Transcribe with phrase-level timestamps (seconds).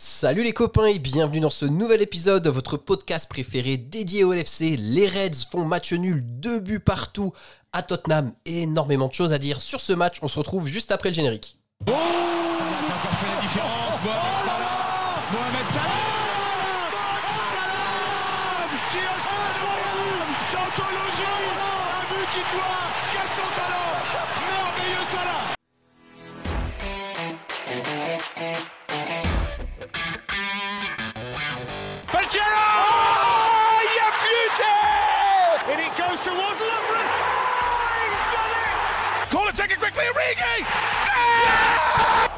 [0.00, 4.32] Salut les copains et bienvenue dans ce nouvel épisode de votre podcast préféré dédié au
[4.32, 4.76] LFC.
[4.78, 7.32] Les Reds font match nul, deux buts partout
[7.72, 8.32] à Tottenham.
[8.44, 10.18] Énormément de choses à dire sur ce match.
[10.22, 11.58] On se retrouve juste après le générique.
[11.88, 11.92] Oh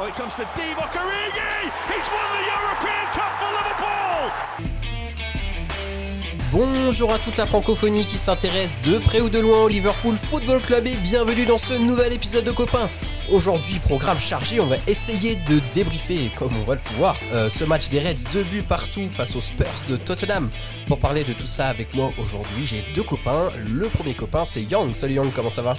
[0.03, 0.07] Oh!
[6.51, 10.63] Bonjour à toute la francophonie qui s'intéresse de près ou de loin au Liverpool Football
[10.63, 12.89] Club et bienvenue dans ce nouvel épisode de Copains.
[13.31, 17.65] Aujourd'hui, programme chargé, on va essayer de débriefer, comme on va le pouvoir, euh, ce
[17.65, 20.51] match des Reds, deux buts partout face aux Spurs de Tottenham.
[20.87, 23.51] Pour parler de tout ça avec moi aujourd'hui, j'ai deux copains.
[23.69, 24.95] Le premier copain, c'est Yang.
[24.95, 25.77] Salut Yang, comment ça va?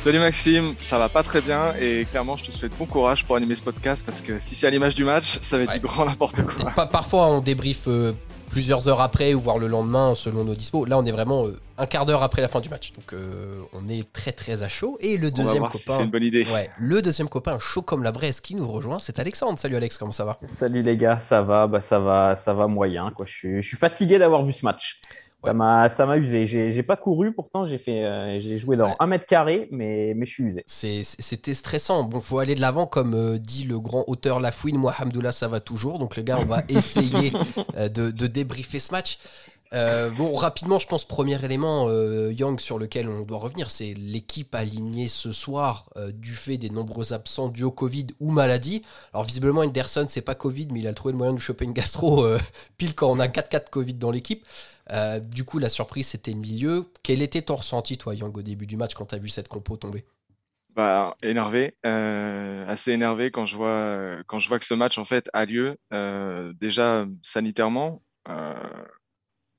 [0.00, 3.36] Salut Maxime, ça va pas très bien et clairement je te souhaite bon courage pour
[3.36, 5.78] animer ce podcast parce que si c'est à l'image du match, ça va être Ouais.
[5.78, 6.70] du grand n'importe quoi.
[6.74, 8.14] Pa- Parfois, on débrief euh,
[8.48, 10.86] plusieurs heures après ou voire le lendemain selon nos dispos.
[10.86, 12.92] Là, on est vraiment euh, un quart d'heure après la fin du match.
[12.94, 14.96] Donc, euh, on est très très à chaud.
[15.00, 15.98] Et le On va deuxième si copain.
[15.98, 16.46] c'est une bonne idée.
[16.50, 19.58] Ouais, le deuxième copain chaud comme la braise qui nous rejoint, c'est Alexandre.
[19.58, 20.38] Salut Alex, comment ça va?
[20.46, 23.26] Salut les gars, ça va, bah ça va, ça va moyen quoi.
[23.26, 24.98] Je suis, je suis fatigué d'avoir vu ce match.
[25.42, 26.46] Ça m'a, ça m'a usé.
[26.46, 28.94] J'ai, j'ai pas couru, pourtant j'ai fait, euh, j'ai joué dans Ouais.
[29.00, 30.64] un mètre carré, mais, mais je suis usé.
[30.66, 32.04] C'est- C'était stressant.
[32.04, 34.76] Bon, faut aller de l'avant, comme euh, dit le grand auteur Lafouine.
[34.76, 35.98] Moi, Hamdoullah, ça va toujours.
[35.98, 37.32] Donc, les gars, on va essayer
[37.76, 39.18] euh, de, de débriefer ce match.
[39.72, 43.94] Euh, bon, rapidement, je pense, premier élément, euh, Young, sur lequel on doit revenir, c'est
[43.94, 48.82] l'équipe alignée ce soir euh, du fait des nombreux absents dus au Covid ou maladie.
[49.12, 51.72] Alors, visiblement, Henderson, c'est pas Covid, mais il a trouvé le moyen de choper une
[51.72, 52.40] gastro euh,
[52.78, 54.44] pile quand on a 4-4 Covid dans l'équipe.
[55.22, 56.90] Du coup, la surprise, c'était le milieu.
[57.04, 59.46] Quel était ton ressenti, toi, Young, au début du match quand tu as vu cette
[59.46, 60.04] compo tomber?
[60.74, 65.30] Bah, énervé, assez énervé quand je vois quand je vois que ce match en fait
[65.32, 65.78] a lieu.
[66.60, 68.02] Déjà sanitairement,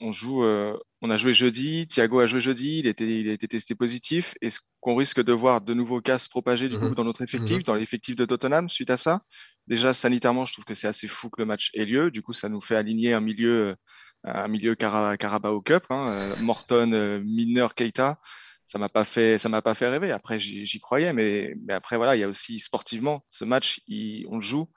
[0.01, 3.33] on joue, euh, on a joué jeudi, Thiago a joué jeudi, il était il a
[3.33, 4.33] été testé positif.
[4.41, 6.95] Est-ce qu'on risque de voir de nouveaux cas se propager du coup Mhm.
[6.95, 9.21] dans notre effectif, dans l'effectif de Tottenham suite à ça?
[9.67, 12.11] Déjà sanitairement, je trouve que c'est assez fou que le match ait lieu.
[12.11, 13.75] Du coup, ça nous fait aligner un milieu euh,
[14.23, 18.19] un milieu Cara- Carabao Cup, hein, euh, Morton, Milner, Keita
[18.65, 21.97] ça m'a pas fait ça m'a pas fait rêver après j'y croyais mais, mais après
[21.97, 24.69] voilà il y a aussi sportivement ce match il- on le joue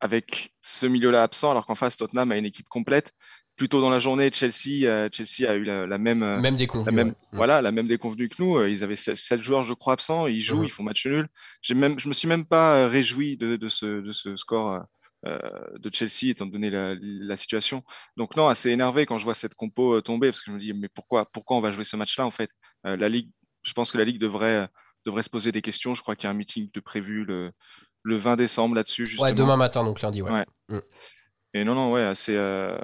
[0.00, 3.12] avec ce milieu là absent alors qu'en face Tottenham a une équipe complète
[3.60, 6.54] plus tôt dans la journée Chelsea euh, Chelsea a eu la, la même euh, Même
[6.54, 6.96] la déconvenu.
[6.96, 7.12] même ouais.
[7.12, 7.36] Mm.
[7.36, 10.40] voilà la même déconvenue que nous Euh, ils avaient sept joueurs je crois absents ils
[10.40, 10.64] jouent Mhm.
[10.64, 11.28] ils font match nul
[11.60, 14.80] j'ai même je me suis même pas réjoui de, de ce de ce score
[15.26, 17.82] de Chelsea étant donné la, la situation
[18.16, 20.72] donc non assez énervé quand je vois cette compo tomber parce que je me dis
[20.72, 22.48] mais pourquoi pourquoi on va jouer ce match là en fait?
[22.86, 23.28] Euh, la Ligue,
[23.62, 24.66] je pense que la Ligue devrait,
[25.04, 25.94] devrait se poser des questions.
[25.94, 27.52] Je crois qu'il y a un meeting de prévu le,
[28.02, 29.06] le 20 décembre là-dessus.
[29.18, 30.30] Ouais, demain matin, donc lundi, ouais.
[30.70, 30.80] Ouais.
[31.52, 32.78] Et non, non, ouais, assez, euh,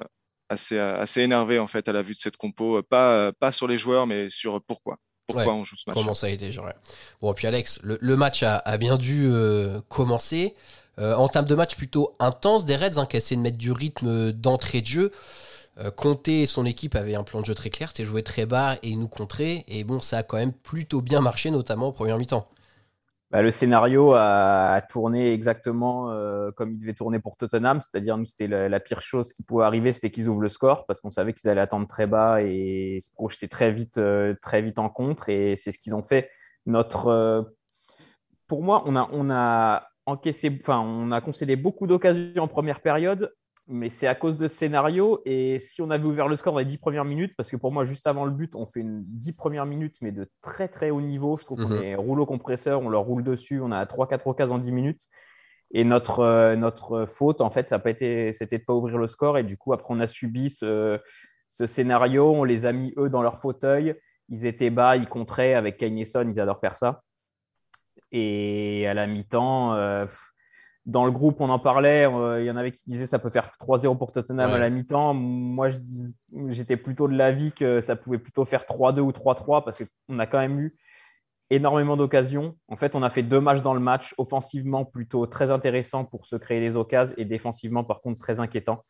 [0.49, 2.77] assez, euh, assez énervé en fait à la vue de cette compo.
[2.77, 4.97] Euh, Pas, euh, pas sur les joueurs, mais sur pourquoi.
[5.27, 5.97] Pourquoi Ouais, on joue ce match.
[5.97, 6.69] Comment ça a été, genre.
[7.19, 10.53] Bon, et puis Alex, le, le match a, a bien dû euh, commencer.
[10.99, 13.57] Euh, en termes de match plutôt intense des Reds, hein, qui a essayé de mettre
[13.57, 15.11] du rythme d'entrée de jeu.
[15.79, 18.47] Euh, Conte et son équipe avaient un plan de jeu très clair, c'était jouer très
[18.47, 19.63] bas et nous contrer.
[19.67, 22.47] Et bon, ça a quand même plutôt bien marché, notamment en première mi-temps.
[23.29, 28.23] Bah, le scénario a, tourné exactement euh, comme il devait tourner pour Tottenham, c'est-à-dire nous
[28.23, 31.33] c'était la, pire chose qui pouvait arriver, c'était qu'ils ouvrent le score parce qu'on savait
[31.33, 35.27] qu'ils allaient attendre très bas et se projeter très vite, euh, très vite en contre.
[35.27, 36.29] Et c'est ce qu'ils ont fait.
[36.69, 37.43] Euh,
[38.47, 42.79] pour moi, on a, on a encaissé, enfin, on a concédé beaucoup d'occasions en première
[42.79, 43.33] période,
[43.67, 45.21] mais c'est à cause de ce scénario.
[45.25, 47.71] Et si on avait ouvert le score dans les 10 premières minutes, parce que pour
[47.71, 50.89] moi, juste avant le but, on fait une 10 premières minutes, mais de très très
[50.89, 51.37] haut niveau.
[51.37, 51.83] Je trouve qu'on Mhm.
[51.83, 55.01] est rouleau compresseur, on leur roule dessus, on a 3-4 occasions en 10 minutes.
[55.71, 59.37] Et notre, euh, notre faute, en fait, ça c'était de pas ouvrir le score.
[59.37, 60.99] Et du coup, après, on a subi ce,
[61.49, 62.31] ce scénario.
[62.31, 63.95] On les a mis, eux, dans leur fauteuil.
[64.29, 65.55] Ils étaient bas, ils contraient.
[65.55, 67.03] Avec Kane ils adorent faire ça.
[68.13, 70.31] Et à la mi-temps, euh, pff,
[70.87, 72.07] dans le groupe, on en parlait.
[72.07, 74.55] euh, Il y en avait qui disaient ça peut faire 3-0 pour Tottenham Ouais.
[74.55, 75.13] à la mi-temps.
[75.13, 75.67] Moi,
[76.47, 80.25] j'étais plutôt de l'avis que ça pouvait plutôt faire 3-2 ou 3-3 parce qu'on a
[80.25, 80.75] quand même eu
[81.49, 82.55] énormément d'occasions.
[82.67, 86.25] En fait, on a fait deux matchs dans le match, offensivement plutôt très intéressant pour
[86.25, 88.83] se créer les occasions et défensivement, par contre, très inquiétant.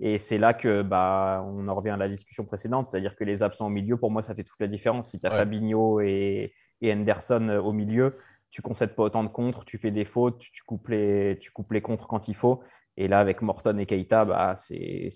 [0.00, 3.42] Et c'est là que bah, on en revient à la discussion précédente, c'est-à-dire que les
[3.42, 5.10] absents au milieu, pour moi, ça fait toute la différence.
[5.10, 5.36] Si tu as Ouais.
[5.38, 8.16] Fabinho et, et Henderson euh, au milieu,
[8.50, 11.50] tu concèdes pas autant de contres, tu fais des fautes, tu, tu coupes les, tu
[11.50, 12.62] coupes les contres quand il faut.
[12.96, 15.10] Et là, avec Morton et Keita, bah, c'est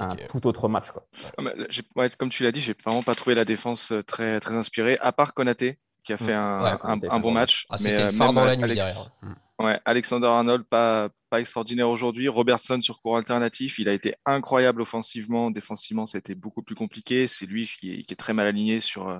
[0.00, 0.90] un tout autre match.
[0.90, 1.06] Quoi.
[1.38, 5.12] Ah, comme tu l'as dit, j'ai vraiment pas trouvé la défense très, très inspirée, à
[5.12, 6.78] part Konaté, qui a fait mm.
[7.08, 7.66] un, bon match.
[7.70, 9.10] Ah, c'était le phare dans la nuit derrière.
[9.22, 9.32] Mm.
[9.58, 12.28] Ouais, Alexander Arnold, pas, pas extraordinaire aujourd'hui.
[12.28, 15.50] Robertson sur cours alternatif, il a été incroyable offensivement.
[15.50, 17.26] Défensivement, c'était beaucoup plus compliqué.
[17.26, 19.18] C'est lui qui est, très mal aligné sur, euh,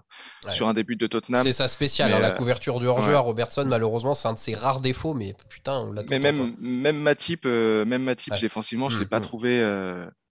[0.50, 1.43] sur un début de Tottenham.
[1.43, 4.38] C'est ça spécial, hein, la euh, couverture du hors-jeu à Robertson, malheureusement, c'est un de
[4.38, 8.88] ses rares défauts, mais putain, on l'a Mais même, même Matip, euh, même Matip défensivement,
[8.88, 9.61] je ne l'ai mm, pas trouvé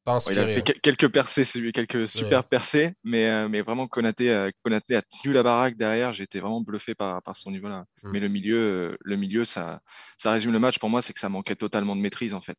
[0.08, 4.96] il a fait quelques percées, quelques super percées, mais, euh, mais vraiment Konaté, euh, Konaté,
[4.96, 6.12] a tenu la baraque derrière.
[6.12, 7.86] J'ai été vraiment bluffé par, par son niveau-là.
[8.04, 8.12] Mm.
[8.12, 9.82] Mais le milieu, euh, le milieu ça,
[10.18, 12.58] ça résume le match pour moi, c'est que ça manquait totalement de maîtrise en fait.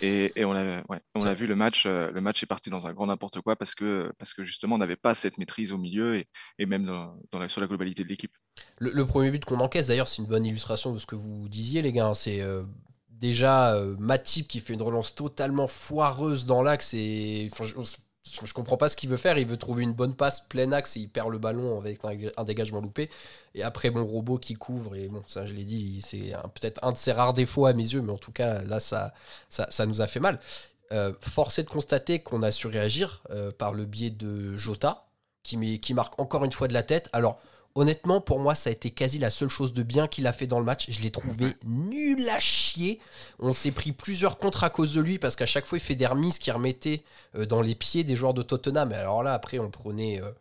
[0.00, 2.86] Et, et, on a, ouais, on a vu le match, le match est parti dans
[2.86, 5.78] un grand n'importe quoi parce que, parce que justement on n'avait pas cette maîtrise au
[5.78, 6.26] milieu et,
[6.58, 8.32] et même dans, dans sur la globalité de l'équipe.
[8.78, 11.82] Le, premier but qu'on encaisse d'ailleurs, c'est une bonne illustration de ce que vous disiez
[11.82, 12.08] les gars.
[12.08, 12.14] Hein.
[12.14, 12.42] C'est
[13.20, 18.88] déjà euh, Matip qui fait une relance totalement foireuse dans l'axe et je, comprends pas
[18.88, 19.38] ce qu'il veut faire.
[19.38, 22.44] Il veut trouver une bonne passe plein axe et il perd le ballon avec un,
[22.44, 23.10] dégagement loupé.
[23.54, 24.96] Et après, bon, robot qui couvre.
[24.96, 27.82] Et bon, ça, je l'ai dit, c'est peut-être un de ses rares défauts à mes
[27.82, 29.12] yeux, mais en tout cas, là, ça,
[29.48, 30.40] ça, nous a fait mal.
[30.92, 35.06] Euh, force est de constater qu'on a su réagir euh, par le biais de Jota,
[35.42, 37.08] qui marque encore une fois de la tête.
[37.12, 37.40] Alors,
[37.76, 40.48] Honnêtement, pour moi, ça a été quasi la seule chose de bien qu'il a fait
[40.48, 40.86] dans le match.
[40.90, 42.98] Je l'ai trouvé nul à chier.
[43.38, 45.94] On s'est pris plusieurs contre à cause de lui parce qu'à chaque fois, il fait
[45.94, 47.04] des remises qui remettaient
[47.36, 48.90] euh, dans les pieds des joueurs de Tottenham.
[48.90, 50.32] Et alors là, après, on prenait, euh,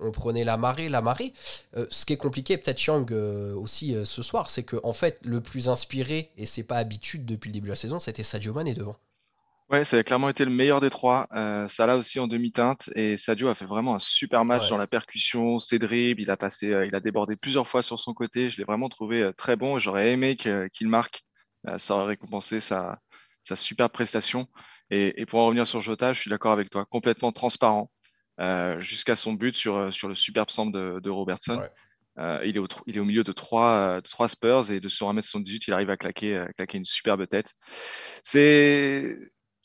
[0.00, 1.34] on prenait la marée, la marée.
[1.76, 3.04] Euh, ce qui est compliqué, peut-être Chiang
[3.56, 7.48] aussi ce soir, c'est que en fait, le plus inspiré, et c'est pas habitude depuis
[7.48, 8.94] le début de la saison, c'était Sadio Mane devant.
[9.70, 11.26] Ouais, ça a clairement été le meilleur des trois.
[11.32, 14.86] Euh, Salah aussi en demi-teinte et Sadio a fait vraiment un super match dans la
[14.86, 16.20] percussion, ses dribbles.
[16.20, 18.50] Il a passé, euh, il a débordé plusieurs fois sur son côté.
[18.50, 19.78] Je l'ai vraiment trouvé euh, très bon.
[19.78, 21.22] J'aurais aimé qu'il marque.
[21.66, 22.98] Euh, ça aurait récompensé sa,
[23.42, 24.46] sa superbe prestation.
[24.90, 27.90] Et, et, pour en revenir sur Jota, je suis d'accord avec toi, complètement transparent
[28.80, 31.62] jusqu'à son but sur, sur le superbe centre de, de Robertson.
[32.18, 35.64] il, est au, il est au milieu de trois, trois Spurs et de sur 1m78,
[35.68, 37.52] il arrive à claquer, à claquer une superbe tête.
[38.24, 39.16] C'est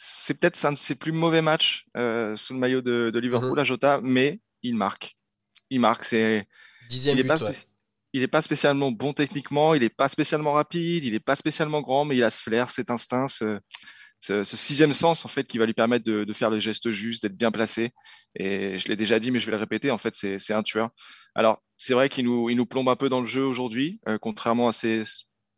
[0.01, 3.59] c'est peut-être un de ses plus mauvais matchs euh, sous le maillot de, Liverpool mhm.
[3.59, 5.17] à Jota, mais il marque.
[5.69, 6.05] Il marque.
[6.05, 6.47] C'est
[6.89, 7.37] il n'est pas,
[8.31, 12.15] pas, spécialement bon techniquement, il n'est pas spécialement rapide, il n'est pas spécialement grand, mais
[12.15, 13.59] il a ce flair, cet instinct, ce,
[14.43, 17.51] sixième sens en fait qui va lui permettre de, faire le geste juste, d'être bien
[17.51, 17.91] placé.
[18.35, 19.91] Et je l'ai déjà dit, mais je vais le répéter.
[19.91, 20.89] En fait, c'est un tueur.
[21.35, 24.17] Alors c'est vrai qu'il nous, il nous plombe un peu dans le jeu aujourd'hui, euh,
[24.17, 25.03] contrairement à ses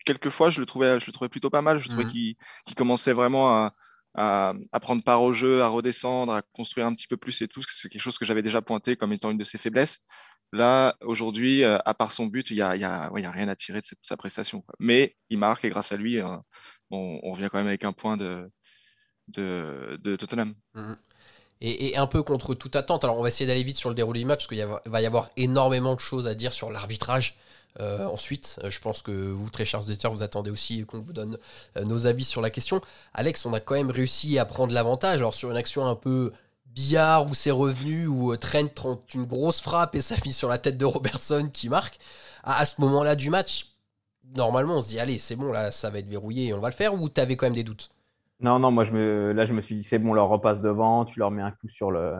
[0.03, 1.77] quelquefois je le trouvais, je le trouvais plutôt pas mal.
[1.77, 2.11] Je trouvais mhm.
[2.11, 3.75] qu'il commençait vraiment à
[4.13, 7.61] à, prendre part au jeu, à redescendre, à construire un petit peu plus et tout.
[7.67, 10.05] C'est quelque chose que j'avais déjà pointé comme étant une de ses faiblesses.
[10.53, 13.79] Là, aujourd'hui, euh, à part son but, il n'y a, a, a, rien à tirer
[13.79, 14.65] de, sa prestation.
[14.79, 16.27] Mais il marque et grâce à lui, euh,
[16.89, 18.51] on, revient quand même avec un point de,
[19.29, 20.53] de, Tottenham.
[20.73, 20.93] Mmh.
[21.61, 23.05] Et, un peu contre toute attente.
[23.05, 25.05] Alors, on va essayer d'aller vite sur le déroulé du match parce qu'il va y
[25.05, 27.37] avoir énormément de choses à dire sur l'arbitrage.
[27.79, 31.13] Euh, ensuite, euh, je pense que vous, très chers auditeurs, vous attendez aussi qu'on vous
[31.13, 31.38] donne
[31.77, 32.81] euh, nos avis sur la question.
[33.13, 35.19] Alex, on a quand même réussi à prendre l'avantage.
[35.19, 36.31] Alors, sur une action un peu
[36.65, 40.57] billard où c'est revenu, où Trent tente une grosse frappe et ça finit sur la
[40.57, 42.00] tête de Robertson qui marque.
[42.44, 43.75] À, ce moment-là du match,
[44.35, 46.69] normalement, on se dit, allez, c'est bon, là, ça va être verrouillé et on va
[46.69, 47.89] le faire, ou t'avais quand même des doutes?
[48.39, 51.29] Non, non, moi, là, je me suis dit, c'est bon, leur repasse devant, tu leur
[51.29, 52.15] mets un coup sur le,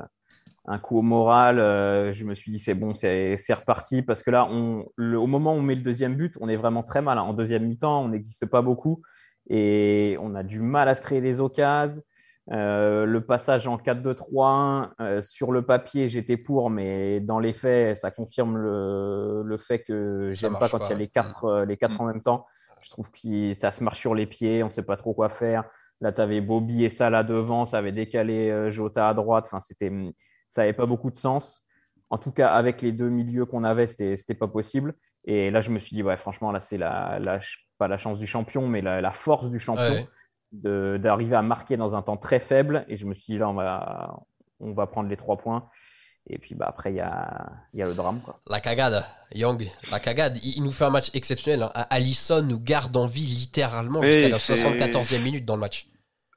[0.66, 1.60] un coup au moral.
[1.60, 4.02] Euh, je me suis dit, c'est bon, c'est reparti.
[4.02, 6.84] Parce que là, on, au moment où on met le deuxième but, on est vraiment
[6.84, 7.18] très mal.
[7.18, 7.24] Hein.
[7.24, 9.02] En deuxième mi-temps, on n'existe pas beaucoup.
[9.50, 12.02] Et on a du mal à se créer des occasions.
[12.52, 17.96] Euh, le passage en 4-2-3-1, euh, sur le papier, j'étais pour, mais dans les faits,
[17.96, 22.00] ça confirme le, fait que j'aime pas quand il y a les quatre, les quatre
[22.00, 22.02] mm.
[22.02, 22.46] en même temps.
[22.82, 25.30] Je trouve que ça se marche sur les pieds, on ne sait pas trop quoi
[25.30, 25.64] faire.
[26.02, 29.46] Là, tu avais Bobby et Salah devant, ça avait décalé Jota à droite.
[29.48, 29.92] Enfin, c'était
[30.52, 31.66] ça n'avait pas beaucoup de sens.
[32.10, 34.94] En tout cas, avec les deux milieux qu'on avait, ce n'était pas possible.
[35.24, 37.20] Et là, je me suis dit, ouais, franchement, là, c'est la,
[37.78, 40.06] pas la chance du champion, mais la, force du champion
[40.52, 42.86] d'arriver à marquer dans un temps très faible.
[42.90, 44.20] Et je me suis dit, là, on va,
[44.60, 45.70] on va prendre les trois points.
[46.30, 48.22] Et puis bah, après, il y a, y a, le drame.
[48.22, 48.42] Quoi.
[48.48, 50.38] La cagade, Young, la cagade.
[50.44, 51.64] Il, nous fait un match exceptionnel.
[51.74, 51.86] Hein.
[51.90, 55.88] Allison nous garde en vie littéralement jusqu'à la 74e minute dans le match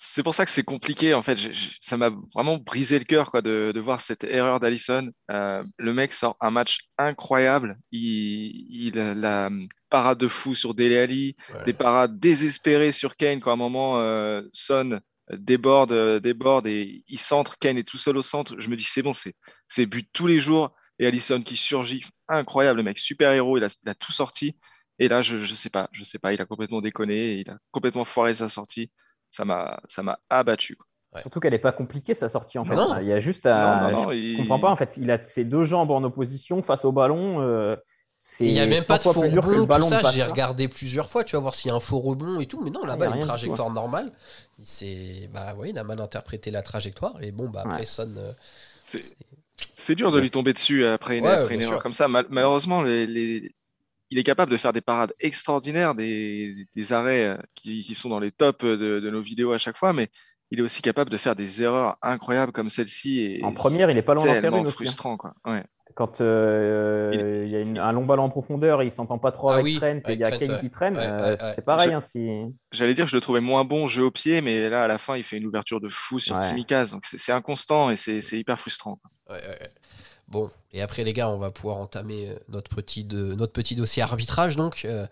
[0.06, 1.14] c'est pour ça que c'est compliqué.
[1.14, 1.38] En fait,
[1.80, 5.10] ça m'a vraiment brisé le cœur quoi, de, voir cette erreur d'Allison.
[5.30, 7.78] Euh, le mec sort un match incroyable.
[7.90, 9.50] Il, a la
[9.88, 13.98] parade de fou sur Dele Ali, des parades désespérées sur Kane quand à un moment
[13.98, 15.00] euh, Son
[15.32, 17.56] déborde, déborde et il centre.
[17.58, 18.56] Kane est tout seul au centre.
[18.58, 20.74] Je me dis c'est bon, c'est but tous les jours.
[20.98, 23.56] Et Allison qui surgit, incroyable, le mec, super héros.
[23.56, 24.54] Il a, il a tout sorti.
[24.98, 26.34] Et là, je, je sais pas, je sais pas.
[26.34, 27.38] Il a complètement déconné.
[27.38, 28.90] Il a complètement foiré sa sortie
[29.34, 30.76] ça m'a ça m'a abattu.
[31.20, 32.74] Surtout qu'elle n'est pas compliquée sa sortie en fait.
[32.74, 32.96] Non.
[33.00, 33.82] Il y a juste à.
[33.82, 34.96] Non, non, non, je il- comprends pas en fait.
[34.96, 37.40] Il a ses deux jambes en opposition face au ballon.
[37.40, 37.76] euh,
[38.18, 40.02] c'est Il n'y a même 100 pas de fois faux rebond, tout ballon ça.
[40.12, 42.60] J'ai regardé plusieurs fois, tu vas voir s'il y a un faux rebond et tout.
[42.64, 44.10] Mais non, là-bas, il y a une trajectoire normale.
[44.58, 47.14] Il, s'est- bah, ouais, il a mal interprété la trajectoire.
[47.20, 47.86] Et bon, bah, après, Ouais.
[47.86, 48.14] Son.
[48.16, 48.32] euh,
[49.74, 52.08] C'est dur de lui tomber dessus après une, Ouais, après une bien erreur comme ça.
[52.08, 53.54] Mal- malheureusement, les, les-
[54.14, 58.08] il est capable de faire des parades extraordinaires, des, des arrêts euh, qui, qui sont
[58.08, 60.06] dans les tops de, de nos vidéos à chaque fois, mais
[60.52, 63.40] il est aussi capable de faire des erreurs incroyables comme celle-ci.
[63.42, 64.70] En première, il est pas loin d'en faire une aussi.
[64.70, 64.84] hein.
[64.86, 65.34] frustrant, quoi.
[65.44, 65.64] Ouais.
[65.96, 69.50] Quand euh, il y a une- un long ballon en profondeur, il s'entend pas trop
[69.50, 70.60] Ah avec oui, Trent et il y a Trent, Kane ouais.
[70.60, 70.96] qui traîne.
[70.96, 71.52] Ouais, euh, ouais, ouais.
[71.54, 71.88] C'est pareil.
[71.90, 72.28] Je- hein, si...
[72.72, 75.16] J'allais dire, je le trouvais moins bon jeu au pied, mais là, à la fin,
[75.16, 76.42] il fait une ouverture de fou sur Ouais.
[76.42, 76.86] Tsimikas.
[76.92, 78.96] Donc, c'est inconstant et c'est c'est hyper frustrant.
[78.96, 79.36] quoi.
[79.36, 79.70] Ouais, ouais, ouais.
[80.28, 83.76] Bon, et après les gars, on va pouvoir entamer euh, notre petit, de- notre petit
[83.76, 84.56] dossier arbitrage.
[84.56, 85.06] Donc, euh,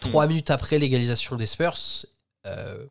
[0.00, 1.78] trois minutes après l'égalisation des Spurs,
[2.46, 2.84] euh,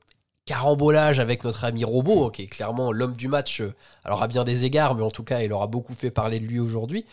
[0.46, 3.62] carambolage avec notre ami Robot, qui est clairement l'homme du match,
[4.04, 6.46] alors à bien des égards, mais en tout cas, il aura beaucoup fait parler de
[6.46, 7.06] lui aujourd'hui.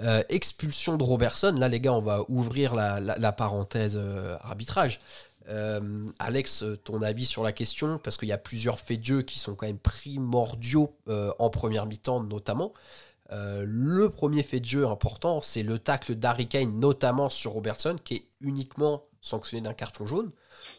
[0.00, 1.54] Euh, expulsion de Robertson.
[1.56, 3.98] Là, les gars, on va ouvrir la, la- la parenthèse
[4.42, 4.98] arbitrage.
[5.48, 9.22] Euh, Alex, ton avis sur la question, parce qu'il y a plusieurs faits de jeu
[9.22, 12.72] qui sont quand même primordiaux euh, en première mi-temps, notamment.
[13.32, 17.96] Euh, le premier fait de jeu important, c'est le tacle d'Harry Kane, notamment sur Robertson,
[18.02, 20.30] qui est uniquement sanctionné d'un carton jaune.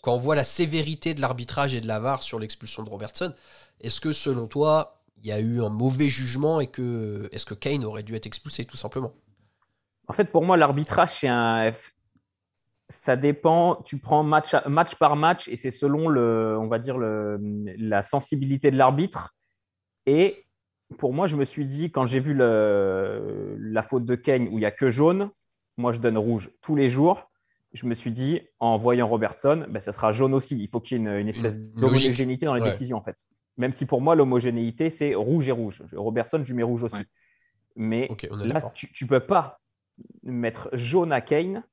[0.01, 3.33] Quand on voit la sévérité de l'arbitrage et de la VAR sur l'expulsion de Robertson,
[3.81, 7.55] est-ce que selon toi, il y a eu un mauvais jugement et que est-ce que
[7.55, 9.13] Kane aurait dû être expulsé tout simplement?
[10.07, 11.71] En fait, pour moi, l'arbitrage, c'est un.
[12.89, 13.81] Ça dépend.
[13.85, 14.51] Tu prends match,
[14.99, 19.33] par match et c'est selon le, on va dire la sensibilité de l'arbitre.
[20.05, 20.45] Et
[20.93, 24.57] pour moi, je me suis dit quand j'ai vu le, la faute de Kane où
[24.59, 25.29] il y a que jaune,
[25.77, 27.29] moi je donne rouge tous les jours.
[27.73, 30.57] Je me suis dit en voyant Robertson, ben, ça sera jaune aussi.
[30.61, 32.69] Il faut qu'il y ait une, une espèce d'homogénéité dans les Ouais.
[32.69, 33.17] décisions en fait.
[33.57, 35.83] Même si pour moi l'homogénéité c'est rouge et rouge.
[35.95, 36.97] Robertson, je mets rouge aussi.
[36.97, 37.05] Ouais.
[37.75, 39.59] Mais Là, tu, tu peux pas
[40.23, 41.63] mettre jaune à Kane.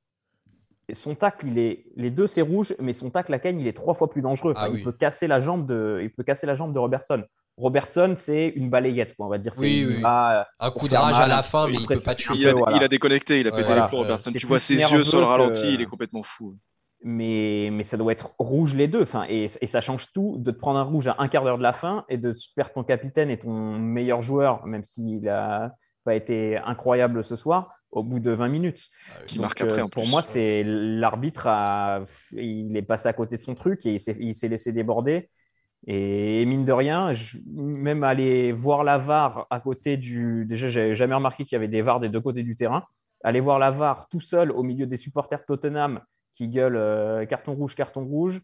[0.87, 3.67] Et son tacle, il est, les deux c'est rouge, mais son tacle à Kane, il
[3.67, 4.53] est trois fois plus dangereux.
[4.53, 4.83] Enfin, Ah il oui.
[4.83, 7.23] peut casser la jambe de, il peut casser la jambe de Robertson.
[7.57, 9.53] Robertson, c'est une balayette, quoi, on va dire.
[9.53, 10.01] C'est- Oui, oui.
[10.01, 12.33] va, Un coup de rage à la fin, il mais il préfère peut pas tuer.
[12.35, 12.77] Il a, voilà.
[12.77, 13.83] il a déconnecté, il a pété voilà.
[13.83, 14.31] les plombs, Robertson.
[14.35, 16.57] Tu vois ses yeux sur le que- ralenti, il est complètement fou.
[17.03, 19.01] mais, mais ça doit être rouge les deux.
[19.03, 21.57] Enfin, et, et ça change tout de te prendre un rouge à un quart d'heure
[21.57, 25.73] de la fin et de perdre ton capitaine et ton meilleur joueur, même s'il a
[26.03, 28.87] pas été incroyable ce soir, au bout de 20 minutes.
[29.27, 30.11] Qui Donc, marque après, euh, en Pour plus.
[30.11, 32.01] moi, c'est l'arbitre a,
[32.33, 35.29] il est passé à côté de son truc et il s'est- il s'est laissé déborder.
[35.87, 37.11] Et mine de rien,
[37.53, 40.45] même aller voir la VAR à côté du.
[40.45, 42.85] Déjà, j'avais jamais remarqué qu'il y avait des VAR des deux côtés du terrain.
[43.23, 46.01] Aller voir la VAR tout seul au milieu des supporters Tottenham
[46.33, 48.41] qui gueulent euh, carton rouge, carton rouge.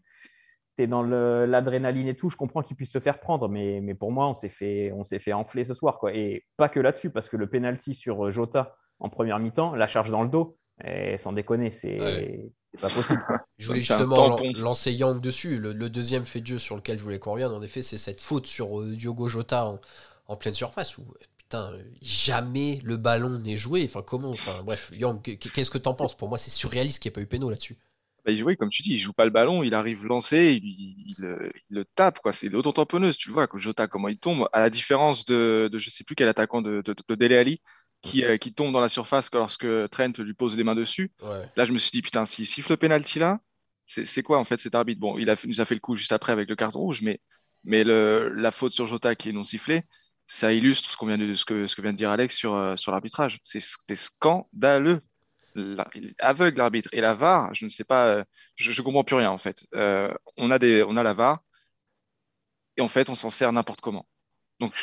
[0.76, 2.28] Tu es dans l'adrénaline et tout.
[2.28, 5.64] Je comprends qu'ils puissent se faire prendre, mais, pour moi, on s'est fait, fait enfler
[5.64, 5.98] ce soir.
[6.12, 9.86] Et pas que là-dessus, parce que le penalty sur euh, Jota en première mi-temps, la
[9.86, 12.50] charge dans le dos, et sans déconner, c'est.
[12.72, 13.24] C'est pas possible.
[13.58, 15.58] Je voulais justement lancer Yang dessus.
[15.58, 17.98] Le, le deuxième fait de jeu sur lequel je voulais qu'on revienne, en effet, c'est
[17.98, 19.80] cette faute sur euh, Diogo Jota en,
[20.28, 23.84] en pleine surface où, euh, putain, jamais le ballon n'est joué.
[23.84, 26.16] Enfin, comment Enfin, bref, Yang, qu- qu'est-ce que t'en penses?
[26.16, 27.78] Pour moi, c'est surréaliste qu'il n'y ait pas eu péno là-dessus.
[28.24, 30.64] Bah, il joue, comme tu dis, il joue pas le ballon, il arrive lancé, il,
[31.10, 32.32] il, le- il le tape, quoi.
[32.32, 35.78] C'est l'auto-tamponneuse, tu le vois, que Jota, comment il tombe, à la différence de, de
[35.78, 37.60] je sais plus quel attaquant de, de, de Dele Alli,
[38.02, 41.10] qui, euh, qui tombe dans la surface lorsque Trent lui pose les mains dessus.
[41.22, 41.50] Ouais.
[41.56, 43.40] Là, je me suis dit, putain, s'il siffle le penalty là,
[43.86, 45.00] c'est quoi en fait cet arbitre?
[45.00, 47.20] Bon, il a, nous a fait le coup juste après avec le carton rouge, mais,
[47.64, 49.82] mais le, la faute sur Jota qui est non sifflée,
[50.26, 52.54] ça illustre ce, qu'on vient de, ce, que, ce que vient de dire Alex sur,
[52.54, 53.38] euh, sur l'arbitrage.
[53.42, 55.00] C'est- C'était scandaleux.
[55.54, 55.88] La-
[56.18, 56.90] aveugle l'arbitre.
[56.92, 58.24] Et la VAR, je ne sais pas, euh,
[58.56, 59.64] je, je comprends plus rien en fait.
[59.74, 61.42] Euh, on a des, on a la VAR
[62.76, 64.06] et en fait, on s'en sert n'importe comment.
[64.60, 64.74] Donc,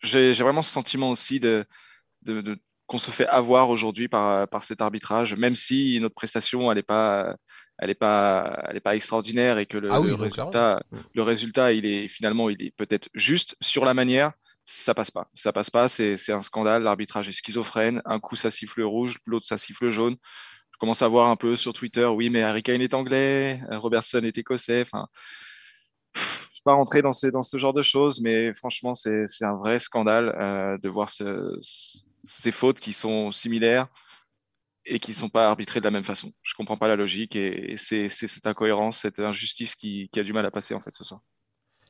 [0.00, 1.66] j'ai vraiment ce sentiment aussi de,
[2.24, 6.70] de, de- qu'on se fait avoir aujourd'hui par, par cet arbitrage, même si notre prestation,
[6.70, 7.34] elle n'est pas,
[7.78, 10.82] elle est pas, elle est pas extraordinaire et que le, Ah oui, le non, résultat,
[11.14, 14.32] le résultat, il est finalement, il est peut-être juste sur la manière.
[14.66, 16.82] Ça passe pas, ça passe pas, c'est c'est un scandale.
[16.82, 18.00] L'arbitrage est schizophrène.
[18.06, 20.16] Un coup, ça siffle rouge, l'autre, ça siffle jaune.
[20.72, 24.22] Je commence à voir un peu sur Twitter, oui, mais Harry Kane est anglais, Robertson
[24.24, 24.82] est écossais.
[24.82, 25.06] Enfin,
[26.12, 28.94] pff, je ne vais pas rentrer dans, ces, dans ce genre de choses, mais franchement,
[28.94, 33.86] c'est c'est un vrai scandale euh, de voir ce- ce- ces fautes qui sont similaires
[34.86, 36.32] et qui ne sont pas arbitrées de la même façon.
[36.42, 40.20] Je ne comprends pas la logique et, et c'est cette incohérence, cette injustice qui, qui
[40.20, 41.20] a du mal à passer en fait ce soir.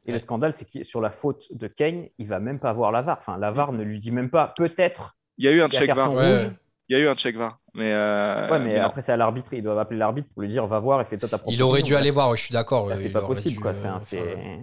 [0.07, 2.93] Et le scandale, c'est que sur la faute de Kane, il va même pas voir
[2.93, 3.17] la VAR.
[3.19, 4.53] Enfin, la VAR ne lui dit même pas.
[4.55, 6.13] Peut-être Il y a eu un check VAR.
[6.13, 6.51] Ouais.
[6.91, 9.55] Il y a eu un check VAR, mais, euh, Ouais, mais après, c'est à l'arbitre.
[9.55, 11.63] Ils doivent appeler l'arbitre pour lui dire va voir et fais toi ta propre Il
[11.63, 12.85] aurait dû aller voir, je suis d'accord.
[12.85, 13.73] Ouais, c'est pas possible, dû, quoi.
[13.73, 14.59] euh,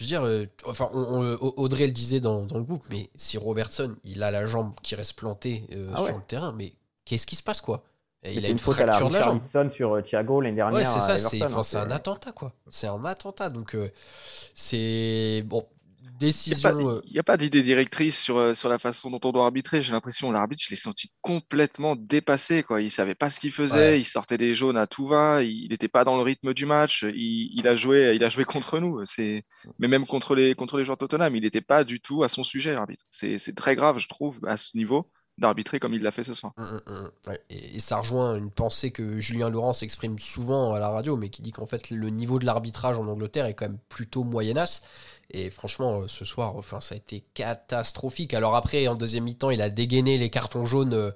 [0.00, 3.38] C'est c'est- je veux dire, euh, enfin, Audrey le disait dans, le groupe, mais si
[3.38, 6.72] Robertson, il a la jambe qui reste plantée euh, ah sur le terrain, mais
[7.04, 7.82] qu'est-ce qui se passe, quoi?
[8.24, 10.78] Il a une, faute à la Richarlison sur Thiago l'année dernière.
[10.78, 12.52] Ouais, c'est ça, c'est hein, un attentat, quoi.
[12.70, 13.76] C'est un attentat, donc
[14.54, 15.66] c'est bon
[16.20, 17.00] décision.
[17.06, 19.80] Il n'y a pas, d'idée directrice sur, euh, sur la façon dont on doit arbitrer.
[19.80, 22.62] J'ai l'impression, l'arbitre, je l'ai senti complètement dépassé.
[22.62, 22.82] Quoi.
[22.82, 25.68] Il ne savait pas ce qu'il faisait, il sortait des jaunes à tout va, il
[25.70, 29.02] n'était pas dans le rythme du match, il, a, joué, il a joué contre nous.
[29.78, 32.44] Mais même contre les, contre les joueurs Tottenham, il n'était pas du tout à son
[32.44, 33.04] sujet, l'arbitre.
[33.10, 35.10] C'est très grave, je trouve, à ce niveau
[35.40, 36.52] d'arbitrer comme il l'a fait ce soir.
[36.58, 37.34] Hum, hum, hum.
[37.48, 41.42] et, ça rejoint une pensée que Julien Laurent exprime souvent à la radio, mais qui
[41.42, 44.82] dit qu'en fait le niveau de l'arbitrage en Angleterre est quand même plutôt moyenasse.
[45.30, 48.34] Et franchement, euh, ce soir, ça a été catastrophique.
[48.34, 51.12] Alors après, en deuxième mi-temps, il a dégainé les cartons jaunes euh,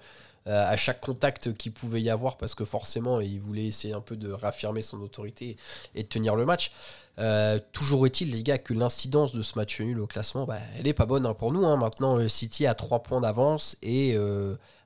[0.47, 4.17] à chaque contact qu'il pouvait y avoir parce que forcément, il voulait essayer un peu
[4.17, 5.57] de réaffirmer son autorité
[5.95, 6.71] et de tenir le match.
[7.19, 10.87] Euh, toujours est-il, les gars, que l'incidence de ce match nul au classement, bah, elle
[10.87, 11.65] est pas bonne hein, pour nous.
[11.67, 11.77] Hein.
[11.77, 14.17] Maintenant, City a 3 points d'avance et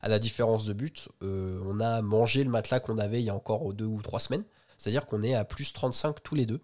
[0.01, 3.35] à la différence de but, on a mangé le matelas qu'on avait il y a
[3.35, 4.45] encore deux ou trois semaines.
[4.79, 6.61] C'est-à-dire qu'on est à plus 35 tous les deux.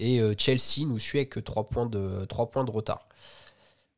[0.00, 3.06] Et euh, Chelsea nous suit avec 3 points de, 3 points de retard.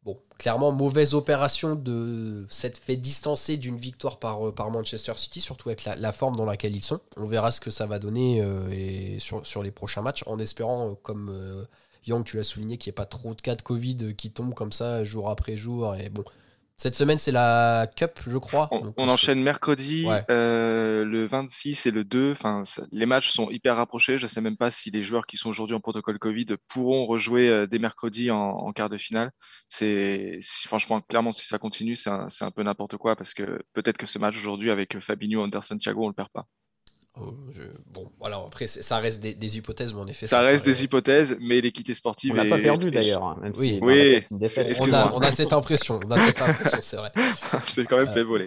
[0.05, 5.41] Bon, clairement, mauvaise opération de s'être fait distancer d'une victoire par, euh, par Manchester City,
[5.41, 7.01] surtout avec la, forme dans laquelle ils sont.
[7.17, 10.95] On verra ce que ça va donner euh, sur, sur, les prochains matchs, en espérant,
[10.95, 11.67] comme
[12.07, 14.55] Young, tu l'as souligné, qu'il n'y ait pas trop de cas de Covid qui tombent
[14.55, 15.97] comme ça jour après jour.
[15.97, 16.25] Et bon,
[16.79, 18.69] cette semaine, c'est la Cup, je crois.
[18.71, 22.33] On, enchaîne mercredi, euh, le 26 et le 2.
[22.33, 24.19] Enfin, les matchs sont hyper rapprochés.
[24.19, 27.07] Je ne sais même pas si les joueurs qui sont aujourd'hui en protocole Covid pourront
[27.07, 29.31] rejouer euh, dès mercredi en, quart de finale.
[29.69, 33.97] C'est franchement, clairement, si ça continue, c'est un, un, peu n'importe quoi parce que peut-être
[33.97, 36.47] que ce match aujourd'hui avec Fabinho, Anderson, Thiago, on le perd pas.
[37.19, 37.35] Oh,
[37.95, 40.27] bon, voilà, après, ça reste des, hypothèses, mais en effet.
[40.27, 42.35] Ça, reste des hypothèses, mais l'équité sportive.
[42.35, 43.25] On n'a pas perdu d'ailleurs.
[43.25, 44.23] Hein, oui, oui.
[44.31, 47.13] On, a, on, a, cette impression, on a cette impression, c'est vrai.
[47.65, 48.47] c'est quand même fait voler.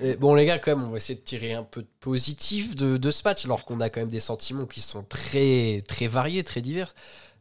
[0.00, 2.74] Et bon, les gars, quand même, on va essayer de tirer un peu de positif
[2.74, 6.08] de, de ce match, alors qu'on a quand même des sentiments qui sont très, très
[6.08, 6.94] variés, très divers.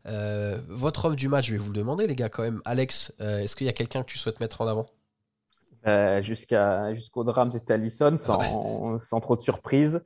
[0.05, 2.61] Euh, votre homme du match, je vais vous le demander, les gars, quand même.
[2.65, 4.85] Alex, euh, est-ce qu'il y a quelqu'un que tu souhaites mettre en avant?
[5.87, 10.01] Euh, Jusqu'à jusqu'au drame, c'était Allison, sans, sans trop de surprise.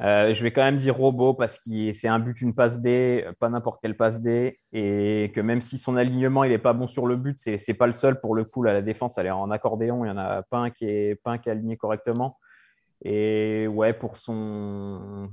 [0.00, 3.26] Euh, je vais quand même dire robot parce que c'est un but, une passe D,
[3.40, 4.60] pas n'importe quelle passe D.
[4.72, 7.74] Et que même si son alignement il n'est pas bon sur le but, c'est n'est
[7.74, 8.62] pas le seul pour le coup.
[8.62, 10.04] la défense, elle est en accordéon.
[10.04, 12.38] Il n'y en a pas un qui, est, pas un qui est aligné correctement.
[13.04, 15.30] Et ouais, pour son.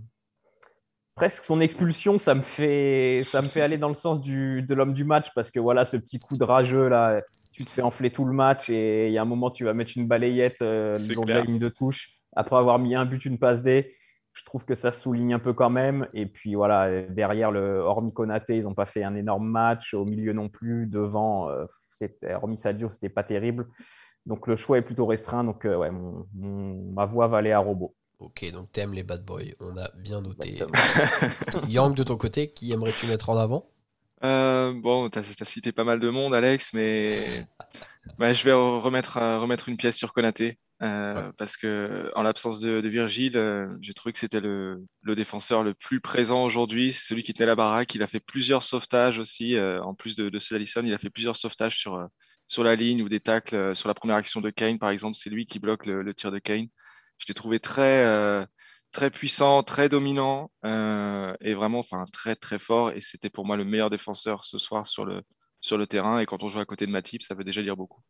[1.13, 4.73] Presque son expulsion, ça me fait, ça me fait aller dans le sens du, de
[4.73, 7.21] l'homme du match parce que voilà, ce petit coup de rageux là,
[7.53, 9.73] tu te fais enfler tout le match et il y a un moment, tu vas
[9.73, 13.37] mettre une balayette euh, de la ligne de touche après avoir mis un but, une
[13.39, 13.95] passe D
[14.35, 16.07] je trouve que ça souligne un peu quand même.
[16.13, 19.93] Et puis voilà, derrière, le, hormis Konaté, ils n'ont pas fait un énorme match.
[19.93, 20.87] Au milieu non plus.
[20.87, 21.65] Devant, euh,
[22.35, 23.67] hormis Sadio, c'était pas terrible.
[24.25, 25.45] Donc le choix est plutôt restreint.
[25.45, 25.89] Donc euh, ouais,
[26.33, 27.95] ma voix va aller à Robot.
[28.19, 29.41] Ok, donc t'aimes les bad boys.
[29.61, 30.59] On a bien noté.
[31.69, 33.69] Yang, de ton côté, qui aimerais-tu mettre en avant?
[34.23, 37.45] Euh, bon, tu as, cité pas mal de monde, Alex, mais
[38.17, 40.57] bah, je vais remettre, remettre une pièce sur Konaté.
[40.81, 45.73] Euh, parce que en l'absence de, Virgile, euh, j'ai trouvé que c'était le, défenseur le
[45.73, 46.91] plus présent aujourd'hui.
[46.91, 47.95] C'est celui qui tenait la baraque.
[47.95, 51.35] Il a fait plusieurs sauvetages aussi, euh, en plus de, de Il a fait plusieurs
[51.35, 52.07] sauvetages sur,
[52.47, 55.15] sur la ligne ou des tacles sur la première action de Kane, par exemple.
[55.15, 56.67] C'est lui qui bloque le, tir de Kane.
[57.19, 58.45] Je l'ai trouvé très,
[58.91, 62.91] très puissant, très dominant et vraiment enfin, très, très fort.
[62.91, 65.21] Et c'était pour moi le meilleur défenseur ce soir sur le,
[65.61, 66.19] sur le terrain.
[66.19, 68.01] Et quand on joue à côté de Matip, ça veut déjà dire beaucoup.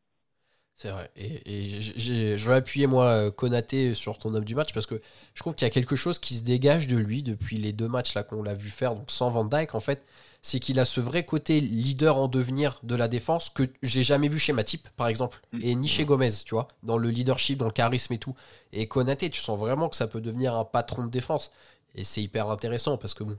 [0.75, 1.09] C'est vrai.
[1.15, 5.01] Et, je vais appuyer, moi, euh, Konaté sur ton homme du match parce que
[5.33, 7.87] je trouve qu'il y a quelque chose qui se dégage de lui depuis les deux
[7.87, 10.03] matchs là qu'on l'a vu faire, donc sans Van Dyke, en fait.
[10.41, 14.27] C'est qu'il a ce vrai côté leader en devenir de la défense que j'ai jamais
[14.27, 15.59] vu chez Matip, par exemple, mm.
[15.63, 18.35] et ni chez Gomez, tu vois, dans le leadership, dans le charisme et tout.
[18.71, 21.51] Et Konaté, tu sens vraiment que ça peut devenir un patron de défense.
[21.95, 23.37] Et c'est hyper intéressant parce que bon,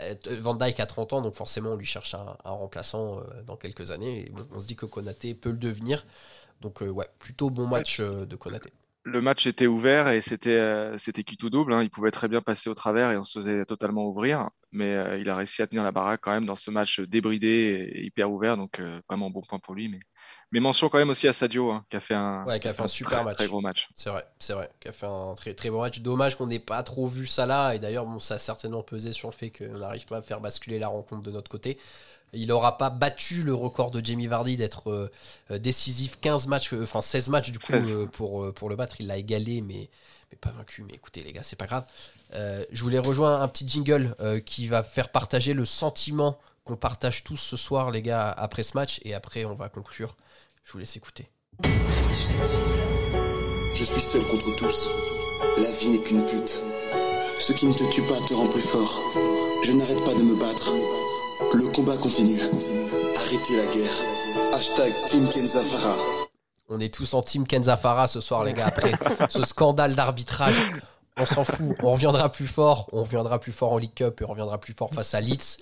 [0.00, 3.56] euh, Van Dyke a 30 ans, donc forcément on lui cherche un, remplaçant euh, dans
[3.56, 4.26] quelques années.
[4.26, 6.04] Et on se dit que Konaté peut le devenir.
[6.60, 8.72] Donc, euh, ouais, plutôt bon match euh, de Konaté.
[9.04, 11.72] Le match était ouvert et c'était euh, c'était qui tout double.
[11.72, 11.82] Hein.
[11.82, 14.50] Il pouvait très bien passer au travers et on se faisait totalement ouvrir.
[14.70, 18.04] Mais il a réussi à tenir la baraque quand même dans ce match débridé et
[18.04, 18.58] hyper ouvert.
[18.58, 19.88] Donc, vraiment bon point pour lui.
[19.88, 20.00] Mais,
[20.52, 22.82] mais mention quand même aussi à Sadio hein, qui a fait un, qui a fait
[22.82, 23.38] un super match.
[23.38, 23.88] Très gros match.
[23.96, 24.68] C'est vrai, c'est vrai.
[24.78, 26.00] Qui a fait un très, très bon match.
[26.00, 27.72] Dommage qu'on n'ait pas trop vu ça là.
[27.74, 30.42] Et d'ailleurs, bon, ça a certainement pesé sur le fait qu'on n'arrive pas à faire
[30.42, 31.78] basculer la rencontre de notre côté.
[32.32, 35.10] Il n'aura pas battu le record de Jamie Vardy d'être euh,
[35.50, 37.72] euh, décisif 15 matchs, euh, enfin 16 matchs du coup
[38.12, 38.96] pour, pour le battre.
[39.00, 39.88] Il l'a égalé, mais,
[40.30, 40.82] mais pas vaincu.
[40.82, 41.84] Mais écoutez, les gars, c'est pas grave.
[42.32, 44.14] je voulais rejoindre un petit jingle
[44.44, 48.76] qui va faire partager le sentiment qu'on partage tous ce soir, les gars, après ce
[48.76, 49.00] match.
[49.04, 50.16] Et après, on va conclure.
[50.64, 51.30] Je vous laisse écouter.
[53.74, 54.90] Je suis seul contre tous.
[55.56, 56.60] La vie n'est qu'une pute.
[57.38, 58.98] Ce qui ne te tue pas te rend plus fort.
[59.64, 60.72] Je n'arrête pas de me battre.
[61.54, 62.40] Le combat continue.
[63.16, 64.52] Arrêtez la guerre.
[64.52, 65.94] Hashtag Team Kenzafara.
[66.68, 68.66] On est tous en team Kenzafara ce soir, les gars.
[68.66, 68.92] Après
[69.28, 70.56] ce scandale d'arbitrage,
[71.16, 71.76] on s'en fout.
[71.82, 72.88] On reviendra plus fort.
[72.92, 75.58] On reviendra plus fort en League Cup et on reviendra plus fort face à Leeds.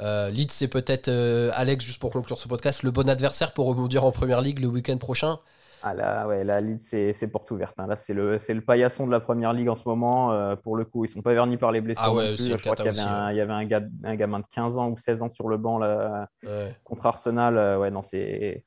[0.00, 3.66] Euh, Leeds, c'est peut-être, euh, Alex, juste pour conclure ce podcast, le bon adversaire pour
[3.66, 5.38] rebondir en première ligue le week-end prochain.
[5.82, 7.78] Ah là, ouais, la Leeds, c'est porte ouverte.
[7.78, 7.86] hein.
[7.86, 10.32] Là, c'est le, le paillasson de la première ligue en ce moment.
[10.32, 12.02] Euh, pour le coup, ils sont pas vernis par les blessures.
[12.04, 12.48] Ah ouais, plus.
[12.48, 14.46] Je crois qu'il y avait, aussi, un, il y avait un, gars- un gamin de
[14.52, 16.74] 15 ans ou 16 ans sur le banc là, Ouais.
[16.84, 17.56] contre Arsenal.
[17.56, 18.64] Euh, Ouais, non, c'est,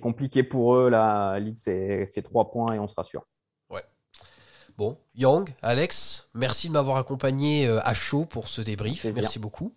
[0.00, 0.90] compliqué pour eux.
[0.90, 3.24] Là, Leeds, c'est, c'est 3 points et on se rassure.
[4.78, 9.04] Bon, Yang, Alex, merci de m'avoir accompagné euh, à chaud pour ce débrief.
[9.14, 9.74] Merci beaucoup.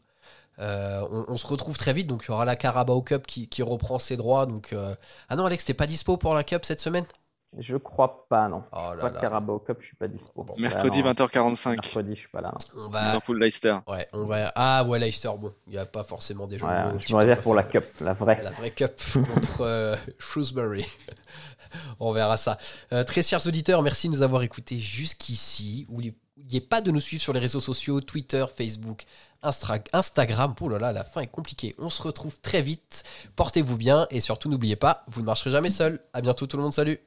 [0.59, 3.49] Euh, on, on se retrouve très vite, donc il y aura la Carabao Cup qui,
[3.49, 4.45] qui reprend ses droits.
[4.45, 4.95] Donc, euh,
[5.29, 7.05] Ah non, Alex, t'es pas dispo pour la Cup cette semaine?
[7.57, 8.63] Je crois pas, non.
[8.73, 10.45] Oh je que Carabao Cup, je suis pas dispo.
[10.57, 11.69] Mercredi Bah, non, 20h45.
[11.71, 12.53] Mercredi, je suis pas là.
[12.75, 12.83] non.
[12.85, 13.05] On va.
[13.05, 13.77] Liverpool-Leicester.
[13.87, 14.51] Ouais, on va.
[14.55, 17.37] Ah ouais, Leicester, bon, il n'y a pas forcément des Ouais, mots, je me réserve
[17.39, 18.41] pas pour la Cup, la vraie.
[18.43, 18.99] La vraie cup
[19.33, 20.85] contre euh, Shrewsbury.
[21.99, 22.57] On verra ça.
[22.91, 25.85] Euh, très chers auditeurs, merci de nous avoir écoutés jusqu'ici.
[25.89, 29.05] N'oubliez pas de nous suivre sur les réseaux sociaux, Twitter, Facebook,
[29.43, 30.55] Instra- Instagram.
[30.59, 31.75] Oh là là, la fin est compliquée.
[31.77, 33.03] On se retrouve très vite.
[33.35, 35.99] Portez-vous bien et surtout n'oubliez pas, vous ne marcherez jamais seul.
[36.13, 36.99] À bientôt tout le monde, salut.